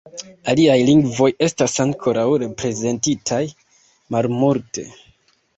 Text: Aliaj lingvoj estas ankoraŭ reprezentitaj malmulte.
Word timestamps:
Aliaj 0.53 0.77
lingvoj 0.87 1.27
estas 1.49 1.75
ankoraŭ 1.85 2.25
reprezentitaj 2.45 3.43
malmulte. 4.17 4.91